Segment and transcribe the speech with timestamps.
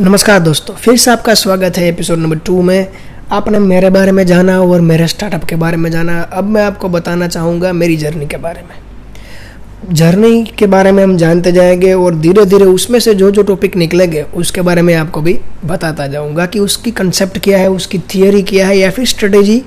[0.00, 2.88] नमस्कार दोस्तों, फिर से आपका स्वागत है एपिसोड नंबर टू में।
[3.32, 6.88] आपने मेरे बारे में जाना और मेरे स्टार्टअप के बारे में जाना। अब मैं आपको
[6.88, 12.14] बताना चाहूँगा मेरी जर्नी के बारे में। जर्नी के बारे में हम जानते जाएँगे और
[12.14, 16.46] धीरे धीरे उसमें से जो जो टॉपिक निकलेंगे, उसके बारे में आपको भी बताता जाऊँगा
[16.46, 19.62] कि उसकी कंसेप्ट क्या है, उसकी थियोरी क्या है या फिर स्ट्रेटेजी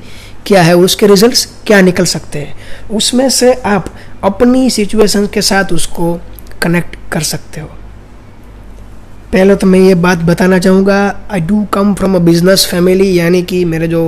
[0.46, 2.55] क्या है, उसके रिजल्ट्स क्या निकल सकते हैं।
[2.91, 6.20] उसमें से आप अपनी सिचुएशन के साथ उसको
[6.62, 7.70] कनेक्ट कर सकते हो।
[9.34, 10.97] पहले तो मैं ये बात बताना चाहूँगा
[11.32, 14.01] I do come from a business family यानी कि मेरे जो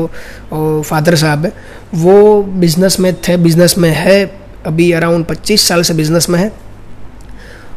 [0.53, 1.51] फादर साहब है,
[1.95, 4.25] वो बिज़नेस में थे बिज़नेस में है,
[4.65, 6.51] अभी अराउंड 25 साल से बिज़नेस में है।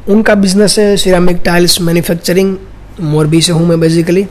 [0.08, 2.56] उनका बिज़नेस है सिरामिक टाइल्स मैन्युफैक्चरिंग
[3.00, 4.24] मोरबी से हूँ मैं बेसिकली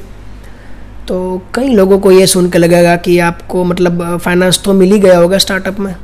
[1.08, 5.00] तो कई लोगों को ये सुन के लगेगा कि आपको मतलब फाइनेंस तो मिल ही
[5.00, 5.96] गया होगा स्टार्टअप में।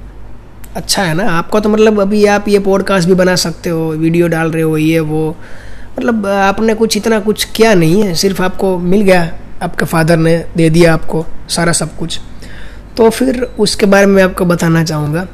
[0.76, 4.28] अच्छा है ना, आपको तो मतलब अभी आप ये पॉडकास्ट भी बना सकते हो वीडियो
[4.28, 5.36] डाल रहे हो, ये वो।
[6.00, 9.22] मतलब आपने कुछ इतना कुछ किया नहीं है, सिर्फ़ आपको मिल गया,
[9.62, 12.20] आपके फादर ने दे दिया आपको सारा सब कुछ।
[12.98, 15.28] तो फिर उसके बारे में आपको बताना चाहूँगा।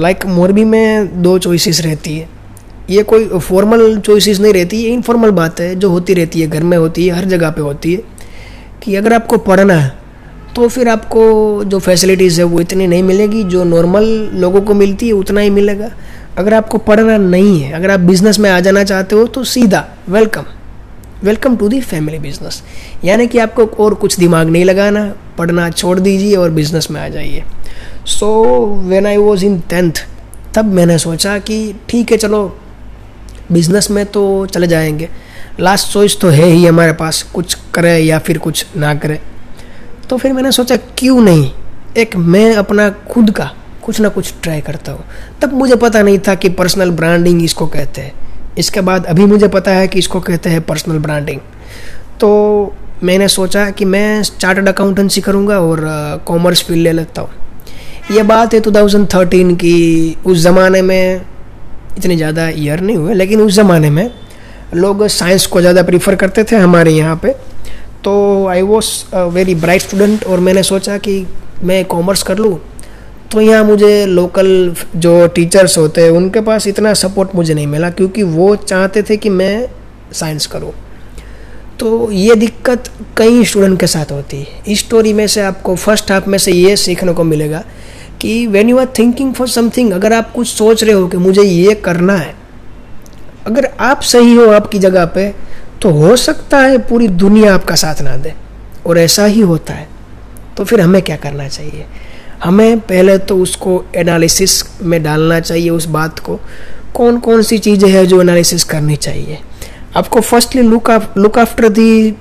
[0.00, 2.28] लाइक मोरबी में दो चॉइसेस रहती है।
[2.90, 6.62] ये कोई फॉर्मल चॉइसेस नहीं रहती, ये इनफॉर्मल बात है, जो होती रहती है, घर
[6.62, 8.02] में होती है, हर जगह पे होती है।
[8.82, 9.98] कि अगर आपको पढ़ना है
[10.56, 11.20] तो फिर आपको
[11.64, 14.04] जो फैसिलिटीज़ है, वो इतनी नहीं मिलेगी, जो नॉर्मल
[14.34, 15.90] लोगों को मिलती है, उतना ही मिलेगा।
[16.38, 19.84] अगर आपको पढ़ना नहीं है, अगर आप बिज़नेस में आ जाना चाहते हो तो सीधा
[20.08, 20.44] welcome
[21.24, 22.62] welcome to the family business
[23.04, 25.04] यानी कि आपको और कुछ दिमाग नहीं लगाना,
[25.38, 27.42] पढ़ना छोड़ दीजिए और बिज़नेस में आ जाइए.
[28.06, 29.92] So when I was in tenth
[30.54, 32.58] तब मैंने सोचा कि ठीक है, चलो
[33.52, 35.08] बिज़नेस में तो चले जाएँगे.
[35.60, 39.20] लास्ट चॉइस तो है ही हमारे पास, कुछ करे या फिर कुछ ना करे.
[40.10, 41.50] तो फिर मैंने सोचा, क्यों नहीं?
[41.96, 43.50] एक मैं अपना खुद का
[43.90, 45.04] कुछ ना कुछ ट्राई करता हूँ।
[45.42, 48.12] तब मुझे पता नहीं था कि पर्सनल ब्रांडिंग इसको कहते हैं।
[48.58, 51.40] इसके बाद अभी मुझे पता है कि इसको कहते हैं पर्सनल ब्रांडिंग
[52.20, 52.28] तो
[53.04, 55.80] मैंने सोचा कि मैं चार्टर्ड अकाउंटेंसी करूँगा और
[56.26, 57.30] कॉमर्स फ़ील्ड ले लेता हूँ।
[58.12, 61.20] यह बात है 2013 की। उस ज़माने में
[61.98, 64.10] इतने ज़्यादा ईयर नहीं हुए, लेकिन उस ज़माने में
[64.76, 67.34] लोग साइंस को ज़्यादा प्रीफर करते थे हमारे यहाँ पे।
[68.04, 68.88] तो I was
[69.34, 71.24] very bright student और मैंने सोचा कि
[71.62, 72.58] मैं कॉमर्स कर लूँ।
[73.32, 77.90] तो यहाँ मुझे लोकल जो टीचर्स होते हैं, उनके पास इतना सपोर्ट मुझे नहीं मिला
[77.90, 79.68] क्योंकि वो चाहते थे कि मैं
[80.12, 80.72] साइंस करूँ।
[81.78, 86.10] तो ये दिक्कत कई स्टूडेंट के साथ होती है। इस स्टोरी में से आपको फ़र्स्ट
[86.12, 87.62] हाफ़ में से ये सीखने को मिलेगा
[88.20, 91.42] कि when you are thinking for something अगर आप कुछ सोच रहे हो कि मुझे
[91.42, 92.34] ये करना है,
[93.46, 95.28] अगर आप सही हो आपकी जगह पे
[95.82, 98.34] तो हो सकता है पूरी दुनिया आपका साथ ना दे,
[98.86, 99.88] और ऐसा ही होता है।
[100.56, 101.86] तो फिर हमें क्या करना चाहिए?
[102.44, 106.38] हमें पहले तो उसको एनालिसिस में डालना चाहिए उस बात को।
[106.94, 109.38] कौन कौन सी चीज़ें हैं जो एनालिसिस करनी चाहिए?
[109.96, 112.14] आपको firstly look of look after the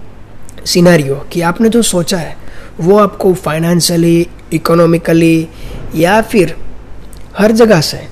[0.66, 2.36] scenario कि आपने जो सोचा है,
[2.80, 5.48] वो आपको फाइनेंशियली इकोनॉमिकली
[5.96, 6.56] या फिर
[7.38, 8.08] हर जगह से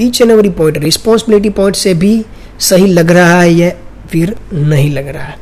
[0.00, 2.24] each and every point responsibility point से भी
[2.60, 3.70] सही लग रहा है या
[4.10, 5.36] फिर नहीं लग रहा है।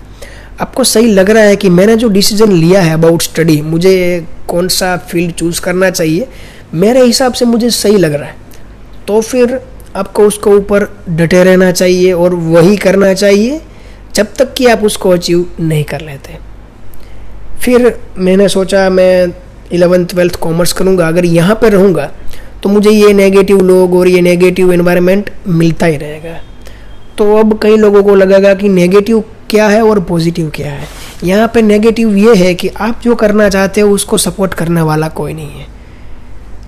[0.61, 3.95] आपको सही लग रहा है कि मैंने जो डिसीज़न लिया है अबाउट स्टडी मुझे
[4.49, 6.27] कौन सा फ़ील्ड चूज़ करना चाहिए,
[6.75, 8.37] मेरे हिसाब से मुझे सही लग रहा है।
[9.09, 9.61] तो फिर
[9.97, 13.61] आपको उसको ऊपर डटे रहना चाहिए और वही करना चाहिए,
[14.15, 16.39] जब तक कि आप उसको अचीव नहीं कर लेते।
[17.61, 19.33] फिर मैंने सोचा मैं
[19.73, 22.11] इलेवेंथ ट्वेल्थ कॉमर्स करूँगा, अगर यहाँ पर रहूँगा
[22.63, 26.41] तो मुझे ये नेगेटिव लोग और ये नेगेटिव एनवायरनमेंट मिलता ही रहेगा।
[27.19, 30.87] तो अब कई लोगों को लगेगा कि नेगेटिव क्या है और पॉजिटिव क्या है?
[31.25, 35.09] यहाँ पे नेगेटिव ये है कि आप जो करना चाहते हो, उसको सपोर्ट करने वाला
[35.09, 35.67] कोई नहीं है।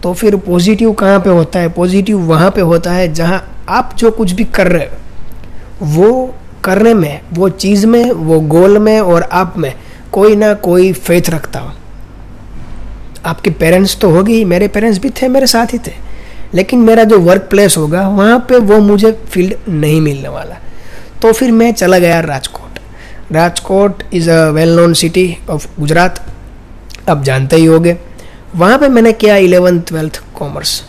[0.03, 1.69] तो फिर पॉजिटिव कहाँ पे होता है?
[1.69, 4.97] पॉजिटिव वहाँ पे होता है जहाँ आप जो कुछ भी कर रहे हो,
[5.83, 6.35] वो
[6.65, 9.75] करने में, वो चीज़ में, वो गोल में और आप में
[10.13, 11.71] कोई ना कोई फेथ रखता हो।
[13.27, 15.93] आपके पेरेंट्स तो होगी, मेरे पेरेंट्स भी थे, मेरे साथ ही थे।
[16.55, 20.57] लेकिन मेरा जो वर्क प्लेस होगा, वहाँ पे वो मुझे फ़ील्ड नहीं मिलने वाला।
[21.23, 22.62] तो फिर मैं चला गया Rajkot.
[23.33, 26.21] Rajkot is a well known city of Gujarat
[27.09, 27.97] आप जानते ही होंगे।
[28.57, 30.83] वहाँ पे मैंने किया इलेवन ट्वेल्थ कॉमर्स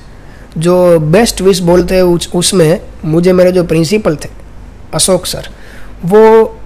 [0.58, 4.30] जो बेस्ट विश बोलते हैं उस, उसमें मुझे मेरे जो प्रिंसिपल थे
[4.94, 5.48] अशोक सर
[6.06, 6.22] वो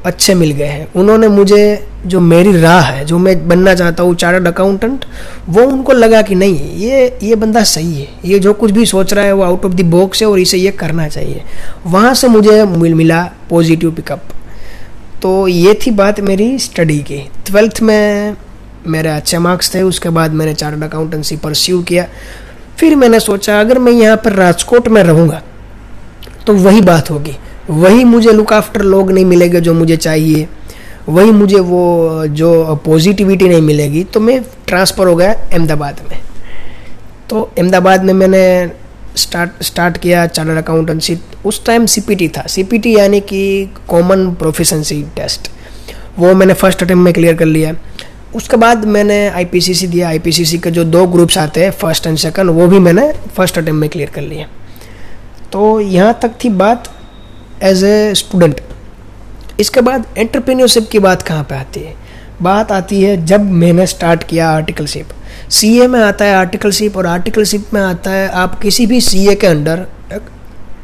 [0.06, 4.16] अच्छे मिल गए हैं। उन्होंने मुझे जो मेरी राह है जो मैं बनना चाहता हूँ
[4.16, 5.06] चार्टर्ड अकाउंटेंट
[5.50, 9.14] वो उनको लगा कि नहीं ये ये बंदा सही है। ये जो कुछ भी सोच
[9.14, 11.44] रहा है वो आउट ऑफ़ द बॉक्स है और इसे ये करना चाहिए।
[11.86, 14.24] वहाँ से मुझे मिल मिला पॉजिटिव पिकअप
[15.22, 18.36] तो ये थी बात मेरी स्टडी की। ट्वेल्थ में
[18.88, 22.06] मेरे अच्छे मार्क्स थे, उसके बाद मैंने चार्टर्ड अकाउंटेंसी परस्यू किया।
[22.78, 25.42] फिर मैंने सोचा, अगर मैं यहाँ पर राजकोट में रहूँगा
[26.48, 27.36] तो वही बात होगी।
[27.69, 30.48] वही मुझे लुक आफ्टर लोग नहीं मिलेंगे जो मुझे चाहिए।
[31.10, 36.19] वही मुझे वो, जो पॉजिटिविटी नहीं मिलेगी। तो मैं ट्रांसफ़र हो गया अहमदाबाद में।
[37.30, 38.44] तो अहमदाबाद में मैंने
[39.18, 45.50] स्टार्ट स्टार्ट किया चार्टर्ड अकाउंटेंसी उस टाइम सीपीटी था। सीपीटी यानी कि कॉमन प्रोफिशेंसी टेस्ट
[46.18, 47.75] वो मैंने फ़र्स्ट अटेम्प्ट में क्लियर कर लिया।
[48.36, 52.50] उसके बाद मैंने आईपीसीसी दिया। आईपीसीसी के जो दो ग्रुप्स आते हैं फ़र्स्ट एंड सेकंड
[52.52, 54.48] वो भी मैंने फ़र्स्ट अटेम्प्ट में क्लियर कर लिया
[55.52, 56.90] तो यहाँ तक थी बात
[57.64, 58.62] एज ए स्टूडेंट
[59.60, 61.94] इसके बाद एंटरप्रेन्योरशिप की बात कहाँ पे आती है?
[62.42, 65.10] बात आती है जब मैंने स्टार्ट किया आर्टिकलशिप
[65.50, 69.28] सी ए में आता है आर्टिकलशिप और आर्टिकलशिप में आता है आप किसी भी सी
[69.28, 69.86] ए के अंडर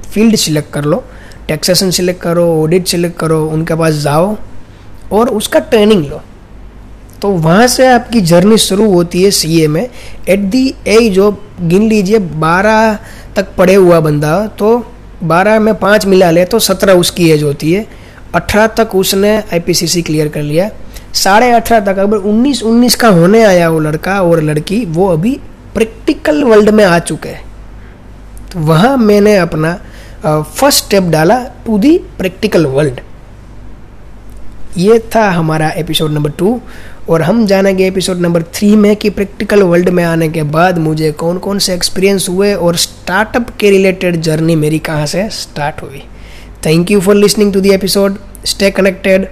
[0.05, 1.03] फ़ील्ड सिलेक्ट कर लो
[1.47, 4.35] टैक्सेशन सिलेक्ट करो ऑडिट सिलेक्ट करो, उनके पास जाओ
[5.11, 6.21] और उसका ट्रेनिंग लो।
[7.21, 9.88] तो वहाँ से आपकी जर्नी शुरू होती है सीए में।
[10.29, 12.97] एट दी एज जो गिन लीजिए, बारह
[13.35, 14.77] तक पढ़े हुआ बंदा तो
[15.23, 17.85] बारह में पाँच मिला ले तो सत्रह उसकी एज होती है।
[18.35, 20.69] अठारह तक उसने आईपीसीसी क्लियर कर लिया।
[21.13, 25.39] साढ़े अठारह तक, अगर उन्नीस उन्नीस का होने आया वो लड़का और लड़की, वो अभी
[25.74, 27.44] प्रैक्टिकल वर्ल्ड में आ चुके हैं।
[28.51, 29.80] तो वहाँ मैंने अपना
[30.25, 33.00] फ़र्स्ट स्टेप डाला टू दी प्रैक्टिकल वर्ल्ड
[34.77, 36.60] ये था हमारा एपिसोड नंबर टू
[37.10, 41.12] और हम जानेंगे एपिसोड नंबर थ्री में कि प्रैक्टिकल वर्ल्ड में आने के बाद मुझे
[41.12, 46.04] कौन कौन से एक्सपीरियंस हुए और स्टार्टअप के रिलेटेड जर्नी मेरी कहाँ से स्टार्ट हुई।
[46.66, 49.27] Thank you for listening to the episode stay connected